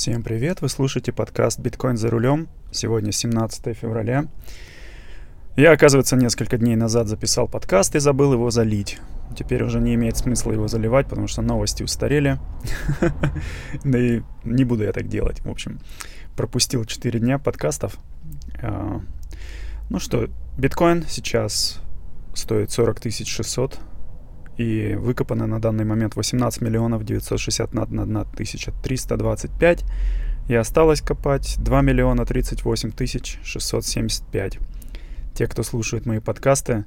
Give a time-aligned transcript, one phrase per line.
[0.00, 0.62] Всем привет!
[0.62, 2.48] Вы слушаете подкаст «Биткоин за рулем».
[2.72, 4.28] Сегодня 17 февраля.
[5.56, 8.98] Я, оказывается, несколько дней назад записал подкаст и забыл его залить.
[9.36, 12.38] Теперь уже не имеет смысла его заливать, потому что новости устарели.
[13.84, 15.44] Да и не буду я так делать.
[15.44, 15.80] В общем,
[16.34, 17.98] пропустил 4 дня подкастов.
[18.62, 19.02] А,
[19.90, 21.78] ну что, биткоин сейчас
[22.32, 23.78] стоит 40 600
[24.60, 29.84] и выкопано на данный момент 18 миллионов 961 тысяча 325
[30.48, 34.58] и осталось копать 2 миллиона 38 тысяч 675.
[35.32, 36.84] Те, кто слушает мои подкасты,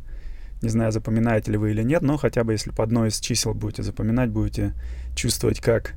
[0.62, 3.56] не знаю, запоминаете ли вы или нет, но хотя бы если по одной из чисел
[3.56, 4.74] будете запоминать, будете
[5.16, 5.96] чувствовать, как,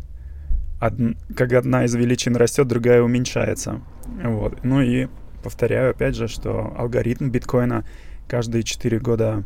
[0.81, 0.95] од...
[1.37, 3.83] как одна из величин растет, другая уменьшается.
[4.25, 4.65] Вот.
[4.65, 5.09] Ну и
[5.43, 7.85] повторяю опять же, что алгоритм биткоина
[8.29, 9.45] каждые 4 года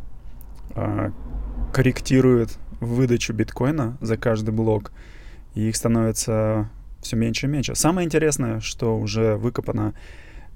[0.77, 1.13] а,
[1.73, 4.91] корректирует выдачу биткоина за каждый блок,
[5.55, 6.69] и их становится
[7.01, 7.75] все меньше и меньше.
[7.75, 9.95] Самое интересное, что уже выкопано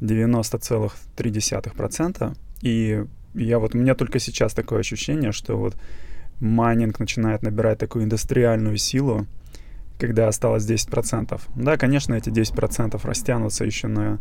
[0.00, 5.76] 90,3%, и я вот, у меня только сейчас такое ощущение, что вот
[6.40, 9.26] майнинг начинает набирать такую индустриальную силу,
[9.98, 11.40] когда осталось 10%.
[11.56, 14.18] Да, конечно, эти 10% растянутся еще на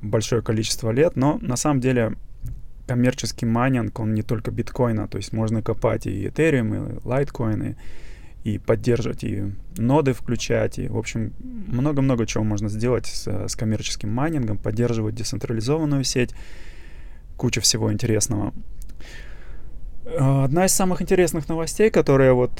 [0.00, 2.14] большое количество лет, но на самом деле
[2.86, 7.76] коммерческий майнинг, он не только биткоина, то есть можно копать и Ethereum, и лайткоины,
[8.44, 14.10] и поддерживать, и ноды включать, и, в общем, много-много чего можно сделать с, с коммерческим
[14.10, 16.34] майнингом, поддерживать децентрализованную сеть,
[17.36, 18.52] куча всего интересного.
[20.18, 22.52] Одна из самых интересных новостей, которая вот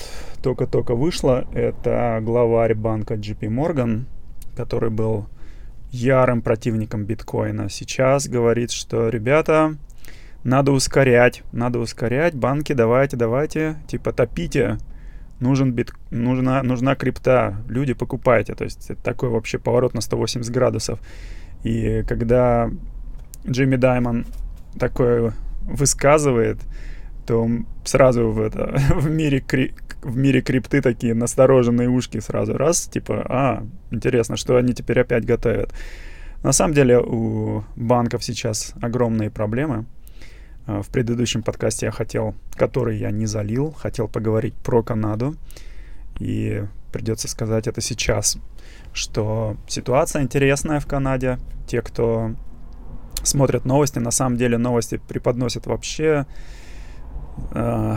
[0.42, 4.04] только-только вышла, это главарь банка JP Morgan,
[4.56, 5.26] который был
[5.90, 7.68] ярым противником биткоина.
[7.68, 9.76] Сейчас говорит, что, ребята,
[10.44, 14.78] надо ускорять, надо ускорять, банки, давайте, давайте, типа топите,
[15.40, 20.52] нужен бит, нужна, нужна крипта, люди покупайте, то есть это такой вообще поворот на 180
[20.52, 21.00] градусов.
[21.62, 22.70] И когда
[23.48, 24.26] Джимми Даймон
[24.78, 26.58] такое высказывает,
[27.26, 27.48] то
[27.84, 29.72] сразу в, это, в, мире кри,
[30.02, 35.24] в мире крипты такие настороженные ушки сразу раз, типа, а, интересно, что они теперь опять
[35.24, 35.72] готовят.
[36.42, 39.86] На самом деле у банков сейчас огромные проблемы.
[40.66, 45.36] Э, в предыдущем подкасте я хотел, который я не залил, хотел поговорить про Канаду.
[46.18, 48.38] И придется сказать это сейчас,
[48.92, 51.38] что ситуация интересная в Канаде.
[51.66, 52.34] Те, кто
[53.22, 56.26] смотрят новости, на самом деле новости преподносят вообще
[57.52, 57.96] э,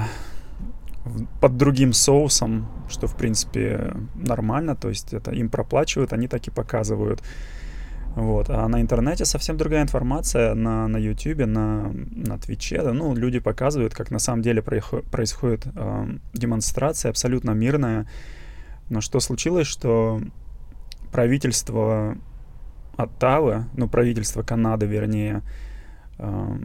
[1.40, 6.52] под другим соусом, что в принципе нормально, то есть это им проплачивают, они так и
[6.52, 7.22] показывают.
[8.18, 8.50] Вот.
[8.50, 12.82] А на интернете совсем другая информация, на, на YouTube, на, на Твиче.
[12.82, 18.10] Да, ну, люди показывают, как на самом деле происходит э, демонстрация, абсолютно мирная.
[18.90, 20.20] Но что случилось, что
[21.12, 22.18] правительство
[22.96, 25.44] Оттавы, ну, правительство Канады, вернее,
[26.18, 26.58] э,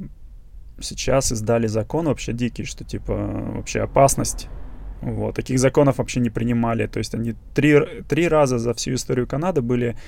[0.80, 3.14] сейчас издали закон вообще дикий, что, типа,
[3.56, 4.48] вообще опасность
[5.02, 6.86] вот, таких законов вообще не принимали.
[6.86, 9.98] То есть они три, три раза за всю историю Канады были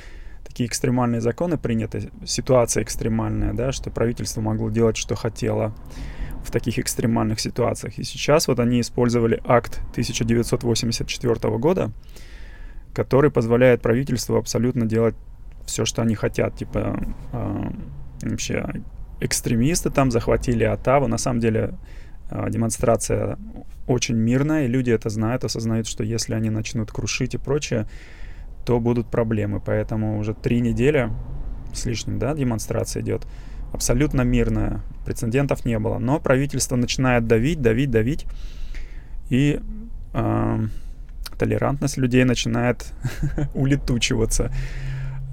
[0.44, 5.74] такие экстремальные законы приняты, ситуация экстремальная, да, что правительство могло делать, что хотело
[6.44, 7.98] в таких экстремальных ситуациях.
[7.98, 11.90] И сейчас вот они использовали акт 1984 года,
[12.92, 15.14] который позволяет правительству абсолютно делать
[15.66, 16.56] все, что они хотят.
[16.56, 17.70] Типа э,
[18.22, 18.82] вообще
[19.20, 21.08] экстремисты там захватили Оттаву.
[21.08, 21.74] На самом деле
[22.30, 23.38] э, демонстрация
[23.86, 27.86] очень мирная, и люди это знают, осознают, что если они начнут крушить и прочее,
[28.64, 29.60] то будут проблемы.
[29.64, 31.10] Поэтому уже три недели
[31.72, 33.26] с лишним, да, демонстрация идет.
[33.72, 34.80] Абсолютно мирная.
[35.04, 35.98] Прецедентов не было.
[35.98, 38.26] Но правительство начинает давить, давить, давить.
[39.30, 39.60] И
[40.12, 40.58] э,
[41.38, 42.92] толерантность людей начинает
[43.54, 44.52] улетучиваться.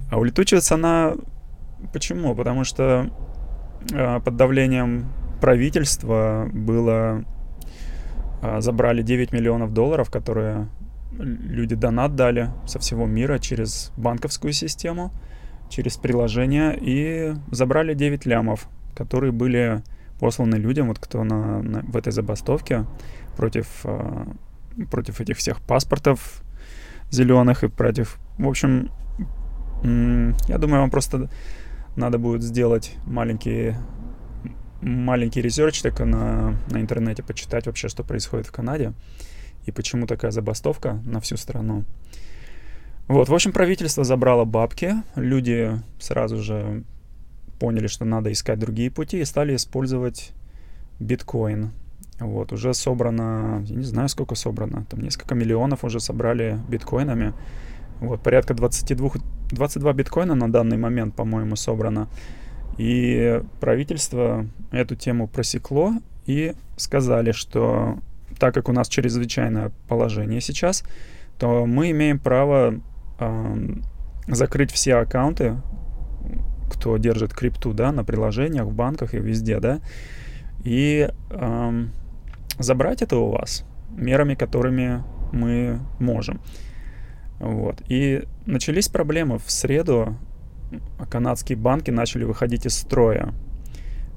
[0.09, 1.13] А улетучиваться она...
[1.93, 2.35] Почему?
[2.35, 3.09] Потому что
[3.91, 7.23] э, под давлением правительства было...
[8.41, 10.67] Э, забрали 9 миллионов долларов, которые
[11.17, 15.11] люди донат дали со всего мира через банковскую систему,
[15.69, 19.83] через приложение и забрали 9 лямов, которые были
[20.19, 22.85] посланы людям, вот кто на, на, в этой забастовке
[23.35, 24.25] против, э,
[24.89, 26.43] против этих всех паспортов
[27.09, 28.17] зеленых и против...
[28.37, 28.91] В общем,
[29.83, 31.29] я думаю, вам просто
[31.95, 33.73] надо будет сделать маленький
[34.81, 38.93] маленький резерч так на, на интернете, почитать вообще, что происходит в Канаде
[39.65, 41.83] и почему такая забастовка на всю страну.
[43.07, 46.83] Вот, в общем, правительство забрало бабки, люди сразу же
[47.59, 50.31] поняли, что надо искать другие пути и стали использовать
[50.99, 51.71] биткоин.
[52.19, 57.33] Вот, уже собрано, я не знаю, сколько собрано, там несколько миллионов уже собрали биткоинами.
[57.99, 59.11] Вот, порядка 22
[59.51, 62.07] 22 биткоина на данный момент, по-моему, собрано.
[62.77, 65.93] И правительство эту тему просекло
[66.25, 67.99] и сказали, что
[68.41, 70.83] так как у нас чрезвычайное положение сейчас,
[71.37, 72.73] то мы имеем право
[73.19, 73.55] э,
[74.27, 75.61] закрыть все аккаунты,
[76.71, 79.79] кто держит крипту, да, на приложениях, в банках и везде, да,
[80.63, 81.85] и э,
[82.57, 86.41] забрать это у вас мерами, которыми мы можем.
[87.37, 87.83] Вот.
[87.89, 89.37] И начались проблемы.
[89.37, 90.17] В среду
[91.11, 93.35] канадские банки начали выходить из строя.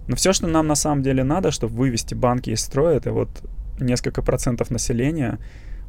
[0.07, 3.29] Но все, что нам на самом деле надо, чтобы вывести банки из строя, это вот
[3.79, 5.39] несколько процентов населения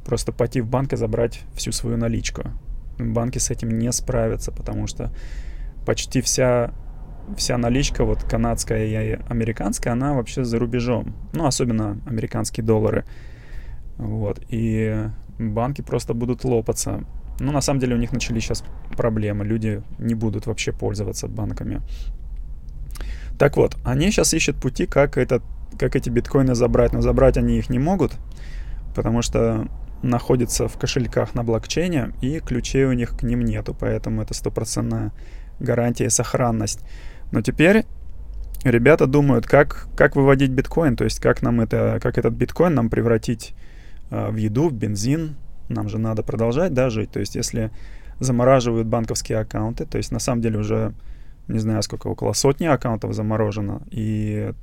[0.06, 2.44] просто пойти в банк и забрать всю свою наличку.
[2.98, 5.12] Банки с этим не справятся, потому что
[5.86, 6.72] почти вся,
[7.36, 11.16] вся наличка, вот канадская и американская, она вообще за рубежом.
[11.34, 13.06] Ну, особенно американские доллары.
[13.98, 14.42] Вот.
[14.50, 15.10] И
[15.40, 17.04] банки просто будут лопаться.
[17.40, 18.64] Ну, на самом деле у них начались сейчас
[18.96, 19.44] проблемы.
[19.44, 21.82] Люди не будут вообще пользоваться банками.
[23.38, 25.44] Так вот, они сейчас ищут пути, как, этот,
[25.77, 26.94] как эти биткоины забрать.
[26.94, 28.13] Но забрать они их не могут,
[28.95, 29.68] потому что
[30.01, 33.75] находятся в кошельках на блокчейне, и ключей у них к ним нету.
[33.77, 35.12] Поэтому это стопроцентная
[35.60, 36.81] гарантия и сохранность.
[37.31, 37.86] Но теперь
[38.63, 42.89] ребята думают, как, как выводить биткоин, то есть как нам это, как этот биткоин нам
[42.89, 43.56] превратить
[44.10, 45.36] э, в еду, в бензин,
[45.69, 47.12] нам же надо продолжать, да, жить.
[47.12, 47.72] То есть если
[48.19, 50.94] замораживают банковские аккаунты, то есть на самом деле уже,
[51.48, 54.54] не знаю сколько, около сотни аккаунтов заморожено, и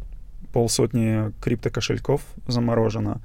[0.52, 3.20] полсотни криптокошельков заморожено.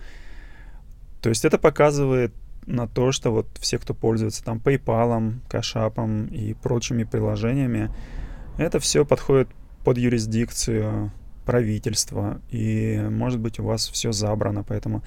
[1.21, 2.33] То есть это показывает
[2.65, 7.89] на то, что вот все, кто пользуется там PayPal, Кашапом и прочими приложениями,
[8.57, 9.49] это все подходит
[9.83, 11.11] под юрисдикцию
[11.45, 15.01] правительства, и может быть у вас все забрано, поэтому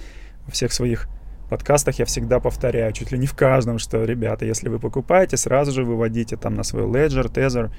[0.46, 1.06] во всех своих
[1.50, 5.72] подкастах я всегда повторяю, чуть ли не в каждом, что, ребята, если вы покупаете, сразу
[5.72, 7.70] же выводите там на свой Ledger, Tether,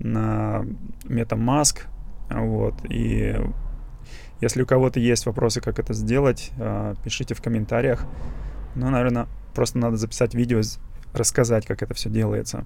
[0.00, 0.64] на
[1.04, 1.82] MetaMask,
[2.30, 3.36] вот, и
[4.40, 8.04] если у кого-то есть вопросы, как это сделать, а, пишите в комментариях.
[8.74, 10.60] Ну, наверное, просто надо записать видео,
[11.12, 12.64] рассказать, как это все делается.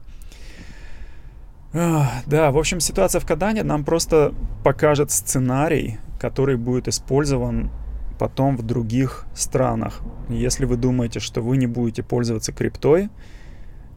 [1.72, 7.70] Да, в общем, ситуация в Кадане нам просто покажет сценарий, который будет использован
[8.18, 10.00] потом в других странах.
[10.28, 13.08] Если вы думаете, что вы не будете пользоваться криптой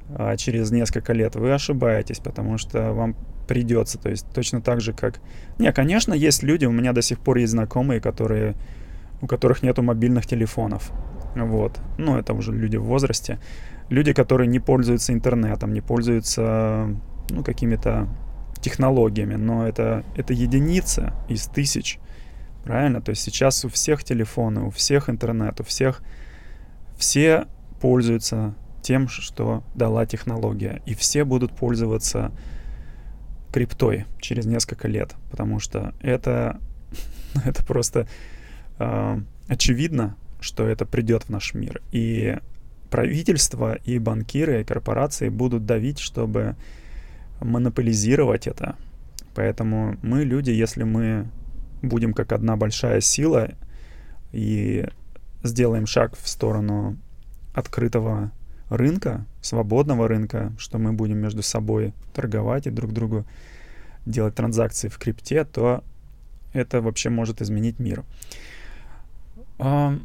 [0.10, 3.16] а через несколько лет, вы ошибаетесь, потому что вам
[3.48, 3.98] придется.
[3.98, 5.20] То есть точно так же, как...
[5.60, 8.56] Не, конечно, есть люди, у меня до сих пор есть знакомые, которые,
[9.22, 10.92] у которых нету мобильных телефонов.
[11.36, 11.80] Вот.
[11.98, 13.40] Ну, это уже люди в возрасте.
[13.90, 16.88] Люди, которые не пользуются интернетом, не пользуются
[17.30, 18.08] ну, какими-то
[18.62, 22.00] технологиями, но это, это единицы из тысяч.
[22.64, 23.00] Правильно?
[23.00, 26.02] То есть сейчас у всех телефоны, у всех интернет, у всех
[26.98, 27.46] все
[27.80, 28.56] пользуются
[28.86, 30.84] тем, что дала технология.
[30.86, 32.32] И все будут пользоваться
[33.52, 36.60] криптой через несколько лет, потому что это,
[37.46, 38.08] это просто
[38.78, 41.82] э, очевидно, что это придет в наш мир.
[41.92, 42.38] И
[42.92, 46.56] правительство, и банкиры, и корпорации будут давить, чтобы
[47.42, 48.76] монополизировать это.
[49.34, 51.28] Поэтому мы, люди, если мы
[51.82, 53.50] будем как одна большая сила
[54.32, 54.88] и
[55.42, 56.98] сделаем шаг в сторону
[57.56, 58.32] открытого
[58.70, 63.26] рынка, свободного рынка, что мы будем между собой торговать и друг другу
[64.06, 65.84] делать транзакции в крипте, то
[66.54, 68.04] это вообще может изменить мир.
[69.58, 69.98] А,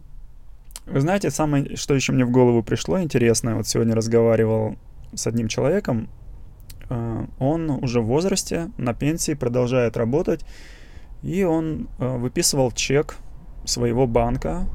[0.87, 4.76] вы знаете, самое, что еще мне в голову пришло интересное, вот сегодня разговаривал
[5.14, 6.09] с одним человеком,
[6.88, 10.45] а, он уже в возрасте, на пенсии, продолжает работать,
[11.23, 13.17] и он э, выписывал чек
[13.64, 14.67] своего банка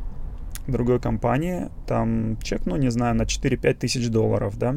[0.68, 4.76] другой компании, там чек, ну, не знаю, на 4-5 тысяч долларов, да,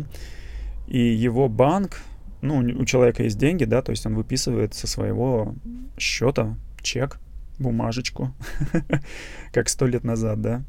[0.86, 2.00] и его банк,
[2.40, 5.54] ну, у человека есть деньги, да, то есть он выписывает со своего
[5.98, 7.18] счета чек,
[7.58, 8.32] бумажечку,
[9.52, 10.62] как сто лет назад, да,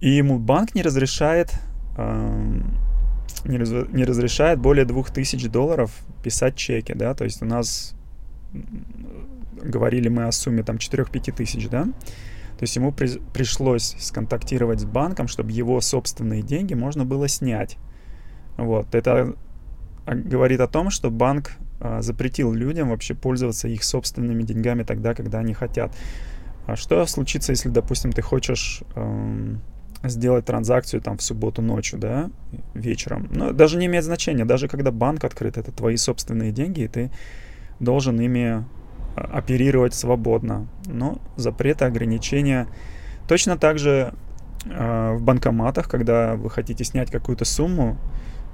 [0.00, 1.52] и ему банк не разрешает,
[1.96, 2.60] э,
[3.44, 5.90] не, раз, не разрешает более 2000 долларов
[6.22, 7.94] писать чеки, да, то есть у нас
[9.62, 11.88] говорили мы о сумме там 4-5 тысяч, да,
[12.58, 17.76] то есть ему при, пришлось сконтактировать с банком, чтобы его собственные деньги можно было снять.
[18.56, 19.34] Вот, это
[20.06, 25.40] говорит о том, что банк а, запретил людям вообще пользоваться их собственными деньгами тогда, когда
[25.40, 25.94] они хотят.
[26.66, 29.60] А что случится, если, допустим, ты хочешь эм,
[30.02, 32.30] сделать транзакцию там в субботу ночью, да,
[32.72, 33.28] вечером?
[33.30, 37.10] Ну, даже не имеет значения, даже когда банк открыт, это твои собственные деньги, и ты
[37.80, 38.64] должен ими
[39.16, 40.66] оперировать свободно.
[40.86, 42.68] Но запреты, ограничения.
[43.28, 44.14] Точно так же
[44.64, 47.96] э, в банкоматах, когда вы хотите снять какую-то сумму,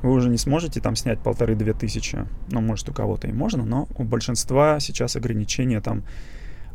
[0.02, 2.26] вы уже не сможете там снять полторы-две тысячи.
[2.50, 6.05] Ну, может, у кого-то и можно, но у большинства сейчас ограничения там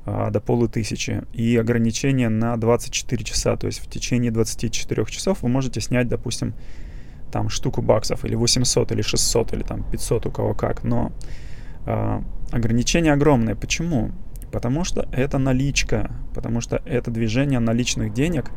[0.05, 1.23] а, до полутысячи.
[1.33, 3.57] И ограничение на 24 часа.
[3.57, 6.53] То есть в течение 24 часов вы можете снять, допустим,
[7.31, 10.83] там штуку баксов, или 800, или 600, или там 500, у кого как.
[10.83, 11.11] Но
[11.85, 13.55] э, ограничение огромное.
[13.55, 14.11] Почему?
[14.51, 18.51] Потому что это наличка, потому что это движение наличных денег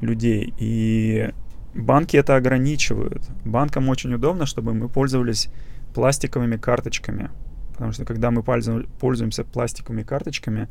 [0.00, 0.54] людей.
[0.58, 1.30] И
[1.74, 3.22] банки это ограничивают.
[3.44, 5.48] Банкам очень удобно, чтобы мы пользовались
[5.94, 7.30] пластиковыми карточками.
[7.72, 10.68] Потому что когда мы пользуемся пластиковыми карточками,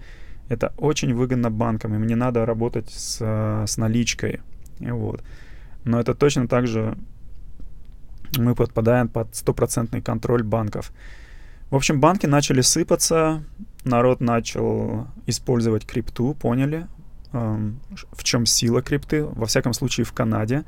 [0.50, 3.22] это очень выгодно банкам, им не надо работать с,
[3.68, 4.42] с наличкой.
[4.80, 5.24] Вот.
[5.84, 6.98] Но это точно так же
[8.38, 10.92] мы подпадаем под стопроцентный контроль банков.
[11.70, 13.44] В общем, банки начали сыпаться,
[13.84, 16.88] народ начал использовать крипту, поняли,
[17.34, 17.80] эм,
[18.12, 20.64] в чем сила крипты, во всяком случае в Канаде.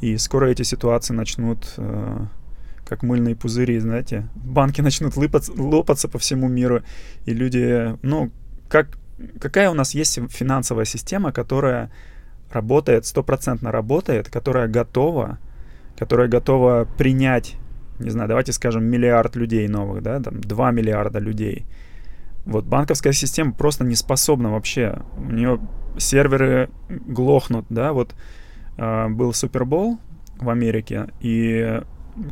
[0.00, 2.26] И скоро эти ситуации начнут э,
[2.86, 4.28] как мыльные пузыри, знаете.
[4.34, 6.82] Банки начнут лыпаться, лопаться по всему миру,
[7.24, 8.30] и люди, ну,
[8.68, 8.98] как,
[9.40, 11.90] какая у нас есть финансовая система, которая
[12.50, 15.38] работает, стопроцентно работает, которая готова,
[15.98, 17.56] которая готова принять,
[17.98, 21.66] не знаю, давайте скажем, миллиард людей новых, да, там 2 миллиарда людей.
[22.44, 24.98] Вот банковская система просто не способна вообще.
[25.16, 25.60] У нее
[25.98, 28.14] серверы глохнут, да, вот
[28.76, 29.98] э, был Супербол
[30.38, 31.80] в Америке, и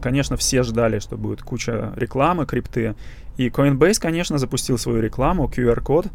[0.00, 2.94] конечно, все ждали, что будет куча рекламы, крипты.
[3.36, 6.06] И Coinbase, конечно, запустил свою рекламу, QR-код,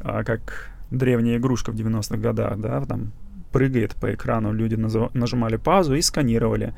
[0.00, 3.12] а, как древняя игрушка в 90-х годах, да, там
[3.52, 6.74] прыгает по экрану, люди нажимали паузу и сканировали.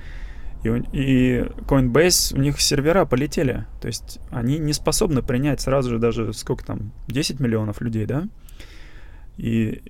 [0.63, 3.67] И, и Coinbase, у них сервера полетели.
[3.81, 8.29] То есть они не способны принять сразу же даже сколько там, 10 миллионов людей, да?
[9.37, 9.83] И,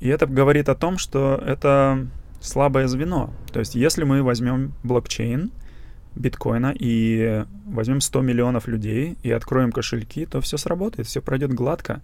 [0.00, 2.06] и это говорит о том, что это
[2.40, 3.32] слабое звено.
[3.52, 5.50] То есть если мы возьмем блокчейн
[6.14, 12.02] биткоина и возьмем 100 миллионов людей и откроем кошельки, то все сработает, все пройдет гладко.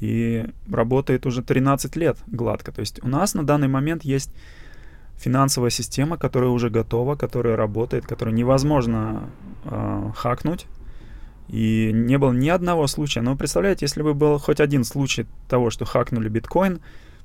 [0.00, 2.70] И работает уже 13 лет гладко.
[2.72, 4.30] То есть у нас на данный момент есть
[5.26, 9.28] финансовая система, которая уже готова, которая работает, которую невозможно
[9.64, 10.66] э, хакнуть.
[11.48, 13.22] И не было ни одного случая.
[13.22, 16.78] Но представляете, если бы был хоть один случай того, что хакнули биткоин,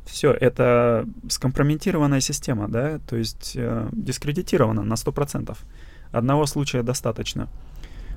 [0.03, 5.55] все, это скомпрометированная система, да, то есть э, дискредитирована на 100%.
[6.11, 7.49] Одного случая достаточно.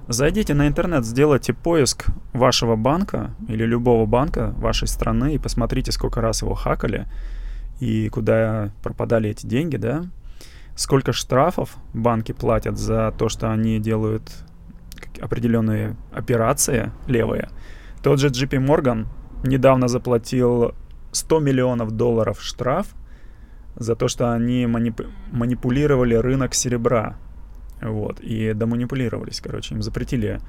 [0.08, 6.22] Зайдите на интернет, сделайте поиск вашего банка или любого банка вашей страны и посмотрите, сколько
[6.22, 7.06] раз его хакали
[7.80, 10.04] и куда пропадали эти деньги, да.
[10.76, 14.32] Сколько штрафов банки платят за то, что они делают
[15.20, 17.48] определенные операции левые.
[18.02, 19.06] Тот же JP Morgan
[19.44, 20.74] недавно заплатил
[21.12, 22.88] 100 миллионов долларов штраф
[23.76, 25.00] за то, что они манип...
[25.32, 27.16] манипулировали рынок серебра.
[27.80, 30.40] Вот, и доманипулировались, короче, им запретили,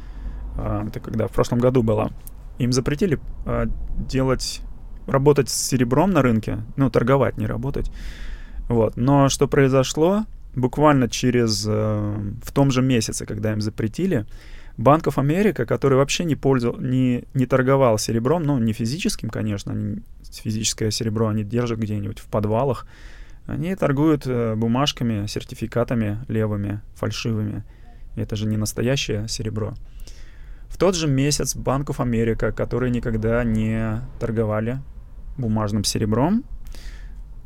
[0.57, 2.11] а, это когда в прошлом году было,
[2.59, 3.65] им запретили а,
[3.97, 4.61] делать,
[5.07, 7.91] работать с серебром на рынке, ну, торговать, не работать.
[8.67, 14.25] Вот, но что произошло, буквально через, а, в том же месяце, когда им запретили,
[14.77, 20.01] Банков Америка, который вообще не, пользовал, не, не торговал серебром, ну, не физическим, конечно, они,
[20.29, 22.85] физическое серебро они держат где-нибудь в подвалах,
[23.45, 27.63] они торгуют э, бумажками, сертификатами левыми, фальшивыми.
[28.15, 29.75] Это же не настоящее серебро.
[30.67, 34.79] В тот же месяц Банков Америка, которые никогда не торговали
[35.37, 36.43] бумажным серебром,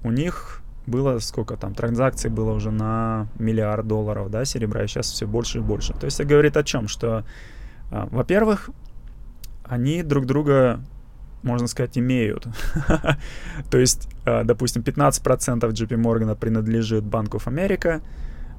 [0.04, 5.12] у них было сколько там, транзакций было уже на миллиард долларов, да, серебра, и сейчас
[5.12, 5.94] все больше и больше.
[5.94, 6.88] То есть это говорит о чем?
[6.88, 7.26] Что,
[7.92, 8.70] а, во-первых,
[9.64, 10.82] они друг друга,
[11.44, 12.48] можно сказать, имеют.
[13.72, 18.02] То есть, а, допустим, 15% JP Morgan принадлежит Банку Америка,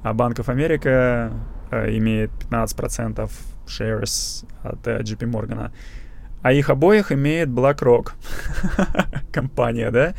[0.03, 1.33] а Банк Америка
[1.71, 3.31] а, имеет 15%
[3.67, 5.73] shares от JP Morgan.
[6.43, 8.13] А их обоих имеет BlackRock,
[9.33, 10.15] компания, да?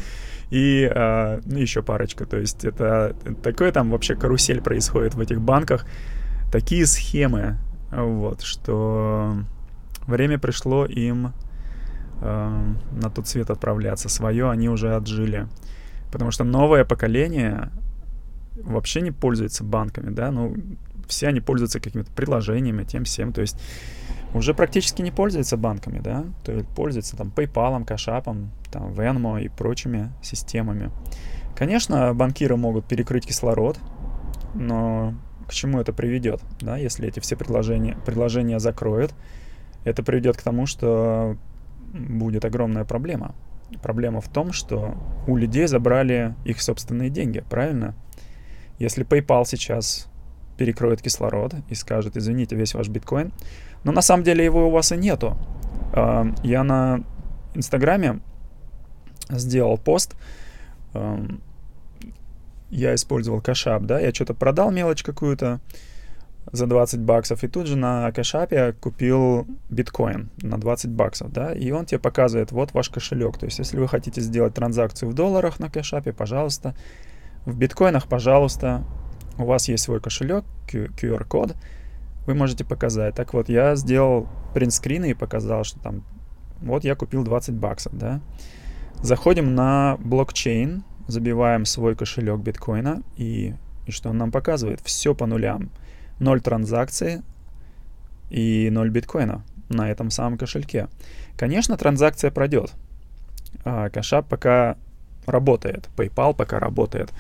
[0.52, 2.26] и э, ну, еще парочка.
[2.26, 5.86] То есть это такое там вообще карусель происходит в этих банках.
[6.52, 7.58] Такие схемы,
[7.92, 9.34] вот, что
[10.06, 11.34] время пришло им
[12.22, 14.10] э, на тот свет отправляться.
[14.10, 15.48] Свое они уже отжили.
[16.12, 17.72] Потому что новое поколение
[18.58, 20.58] вообще не пользуется банками, да, ну,
[21.08, 23.58] все они пользуются какими-то приложениями, тем всем, то есть
[24.34, 29.50] уже практически не пользуются банками, да, то есть пользуются там PayPal, Кашапом, там Venmo и
[29.50, 30.92] прочими системами.
[31.56, 33.78] Конечно, банкиры могут перекрыть кислород,
[34.56, 35.14] но
[35.48, 39.14] к чему это приведет, да, если эти все предложения, предложения закроют,
[39.84, 41.36] это приведет к тому, что
[41.94, 43.36] будет огромная проблема.
[43.82, 44.96] Проблема в том, что
[45.28, 47.96] у людей забрали их собственные деньги, правильно?
[48.80, 50.08] Если PayPal сейчас
[50.58, 53.32] перекроет кислород и скажет, извините, весь ваш биткоин.
[53.84, 55.38] Но на самом деле его у вас и нету.
[55.94, 57.04] А, я на
[57.54, 58.20] Инстаграме
[59.30, 60.16] сделал пост,
[62.70, 65.60] я использовал кэшап, да, я что-то продал мелочь какую-то
[66.52, 71.72] за 20 баксов, и тут же на кэшапе купил биткоин на 20 баксов, да, и
[71.72, 73.38] он тебе показывает, вот ваш кошелек.
[73.38, 76.76] То есть, если вы хотите сделать транзакцию в долларах на кэшапе, пожалуйста,
[77.46, 78.84] в биткоинах, пожалуйста,
[79.38, 81.56] у вас есть свой кошелек, QR-код,
[82.26, 83.16] вы можете показать.
[83.16, 86.04] Так вот, я сделал принтскрины и показал, что там,
[86.62, 88.22] вот я купил 20 баксов, да.
[89.02, 93.56] Заходим на блокчейн, забиваем свой кошелек биткоина, и,
[93.88, 94.82] и что он нам показывает?
[94.82, 95.72] Все по нулям.
[96.20, 97.22] Ноль транзакций
[98.30, 100.88] и ноль биткоина на этом самом кошельке.
[101.38, 102.74] Конечно, транзакция пройдет.
[103.64, 104.78] А, кошап пока
[105.26, 107.12] работает, PayPal пока работает.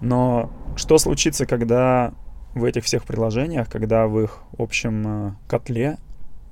[0.00, 2.14] Но что случится, когда
[2.58, 5.98] в этих всех приложениях, когда в их общем э, котле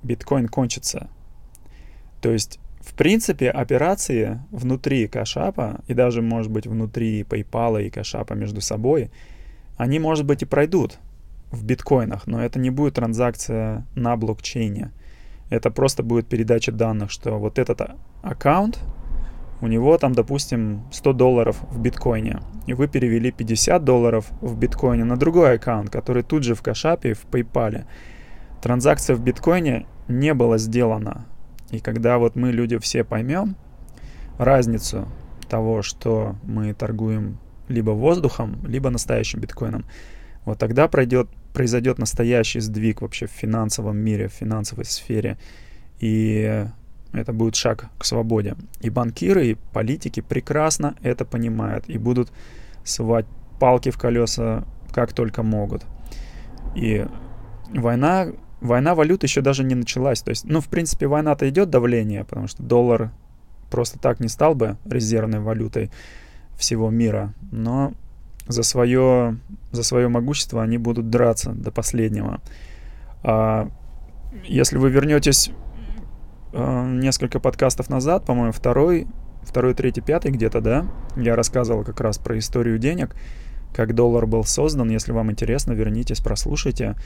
[0.03, 1.09] биткоин кончится?
[2.21, 8.35] То есть в принципе, операции внутри кэшапа и даже, может быть, внутри PayPal и кэшапа
[8.35, 9.11] между собой,
[9.77, 10.99] они, может быть, и пройдут
[11.51, 14.93] в биткоинах, но это не будет транзакция на блокчейне.
[15.51, 17.81] Это просто будет передача данных, что вот этот
[18.23, 18.79] аккаунт,
[19.61, 25.05] у него там, допустим, 100 долларов в биткоине, и вы перевели 50 долларов в биткоине
[25.05, 27.85] на другой аккаунт, который тут же в кэшапе, в PayPal.
[28.61, 31.27] Транзакция в биткоине не была сделана
[31.71, 33.57] и когда вот мы, люди, все поймем
[34.39, 35.09] разницу
[35.49, 39.85] того, что мы торгуем либо воздухом, либо настоящим биткоином,
[40.45, 45.39] вот тогда пройдет, произойдет настоящий сдвиг вообще в финансовом мире, в финансовой сфере.
[45.99, 46.67] И
[47.19, 48.57] это будет шаг к свободе.
[48.81, 52.31] И банкиры, и политики прекрасно это понимают и будут
[52.85, 53.27] свать
[53.59, 55.85] палки в колеса как только могут.
[56.75, 57.07] И
[57.69, 58.29] война
[58.61, 60.23] война валют еще даже не началась.
[60.23, 63.11] То есть, ну, в принципе, война-то идет давление, потому что доллар
[63.71, 65.91] просто так не стал бы резервной валютой
[66.57, 67.35] всего мира.
[67.51, 67.93] Но
[68.47, 69.39] за свое,
[69.73, 72.41] за свое могущество они будут драться до последнего.
[73.23, 73.69] А
[74.45, 75.51] если вы вернетесь
[76.59, 79.07] а, несколько подкастов назад, по-моему, второй,
[79.43, 83.15] второй, третий, пятый где-то, да, я рассказывал как раз про историю денег,
[83.75, 84.89] как доллар был создан.
[84.91, 86.97] Если вам интересно, вернитесь, прослушайте.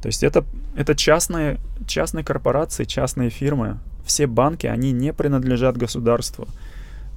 [0.00, 0.44] То есть это,
[0.76, 3.80] это частные, частные корпорации, частные фирмы.
[4.04, 6.46] Все банки, они не принадлежат государству.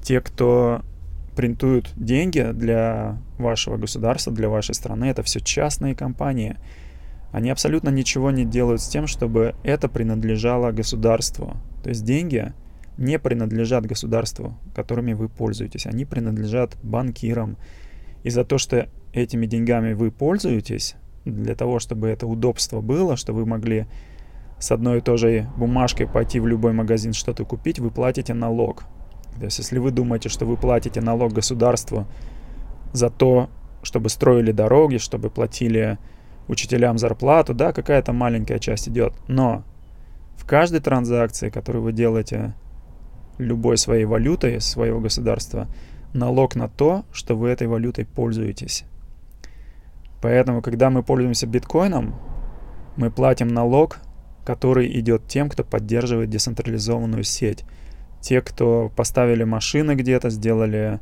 [0.01, 0.82] Те, кто
[1.36, 6.58] принтуют деньги для вашего государства, для вашей страны, это все частные компании.
[7.32, 11.56] Они абсолютно ничего не делают с тем, чтобы это принадлежало государству.
[11.84, 12.54] То есть деньги
[12.98, 15.86] не принадлежат государству, которыми вы пользуетесь.
[15.86, 17.58] Они принадлежат банкирам.
[18.24, 23.34] И за то, что этими деньгами вы пользуетесь, для того, чтобы это удобство было, что
[23.34, 23.86] вы могли
[24.60, 28.84] с одной и той же бумажкой пойти в любой магазин что-то купить, вы платите налог.
[29.38, 32.08] То есть если вы думаете, что вы платите налог государству
[32.93, 33.50] за то,
[33.82, 35.98] чтобы строили дороги, чтобы платили
[36.48, 39.13] учителям зарплату, да, какая-то маленькая часть идет.
[39.28, 39.63] Но
[40.38, 42.56] в каждой транзакции, которую вы делаете
[43.38, 45.67] любой своей валютой своего государства,
[46.13, 48.86] налог на то, что вы этой валютой пользуетесь.
[50.22, 52.15] Поэтому, когда мы пользуемся биткоином,
[52.96, 53.98] мы платим налог,
[54.46, 57.65] который идет тем, кто поддерживает децентрализованную сеть.
[58.22, 61.00] Те, кто поставили машины где-то, сделали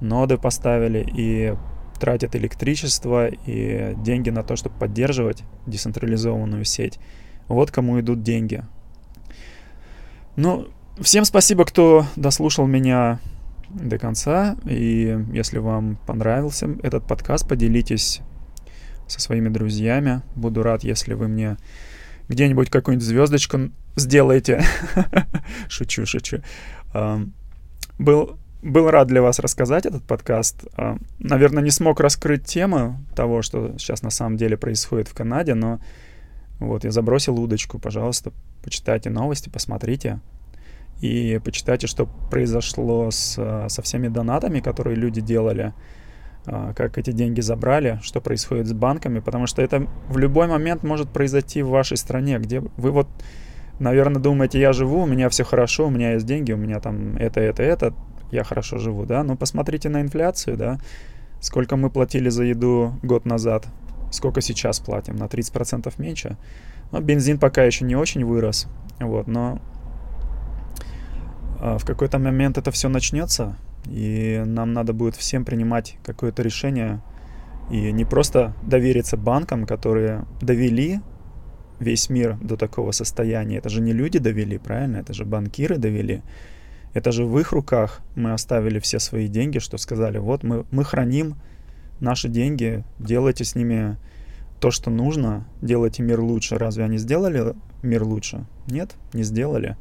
[0.00, 1.54] ноды, поставили и
[1.98, 6.98] тратят электричество и деньги на то, чтобы поддерживать децентрализованную сеть.
[7.50, 8.62] Вот кому идут деньги.
[10.36, 10.68] Ну,
[11.00, 13.18] всем спасибо, кто дослушал меня
[13.68, 14.56] до конца.
[14.64, 18.20] И если вам понравился этот подкаст, поделитесь
[19.08, 20.22] со своими друзьями.
[20.36, 21.56] Буду рад, если вы мне
[22.28, 24.62] где-нибудь какую-нибудь звездочку сделаете.
[25.68, 26.42] шучу, шучу.
[27.98, 30.68] Был, был рад для вас рассказать этот подкаст.
[31.18, 35.80] Наверное, не смог раскрыть тему того, что сейчас на самом деле происходит в Канаде, но
[36.60, 37.78] вот я забросил удочку.
[37.78, 40.20] Пожалуйста, почитайте новости, посмотрите.
[41.00, 45.72] И почитайте, что произошло с, со всеми донатами, которые люди делали
[46.46, 50.82] а, как эти деньги забрали, что происходит с банками, потому что это в любой момент
[50.82, 53.08] может произойти в вашей стране, где вы вот,
[53.78, 57.16] наверное, думаете, я живу, у меня все хорошо, у меня есть деньги, у меня там
[57.16, 57.94] это, это, это,
[58.30, 60.78] я хорошо живу, да, но посмотрите на инфляцию, да,
[61.40, 63.66] сколько мы платили за еду год назад,
[64.10, 66.36] сколько сейчас платим, на 30% меньше.
[66.92, 68.66] Но бензин пока еще не очень вырос,
[68.98, 69.60] вот, но
[71.60, 77.00] а, в какой-то момент это все начнется, и нам надо будет всем принимать какое-то решение
[77.70, 81.00] И не просто довериться банкам, которые довели
[81.78, 83.58] весь мир до такого состояния.
[83.58, 84.98] Это же не люди довели, правильно?
[84.98, 86.22] Это же банкиры довели.
[86.92, 90.84] Это же в их руках мы оставили все свои деньги, что сказали, вот мы, мы
[90.84, 91.36] храним
[92.00, 93.96] наши деньги, делайте с ними
[94.60, 96.58] то, что нужно, делайте мир лучше.
[96.58, 98.44] Разве они сделали мир лучше?
[98.66, 99.76] Нет, не сделали.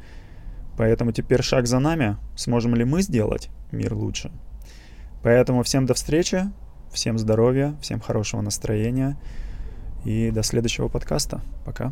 [0.77, 2.17] Поэтому теперь шаг за нами.
[2.35, 4.31] Сможем ли мы сделать мир лучше?
[5.21, 6.49] Поэтому всем до встречи,
[6.91, 9.17] всем здоровья, всем хорошего настроения
[10.05, 11.41] и до следующего подкаста.
[11.65, 11.91] Пока.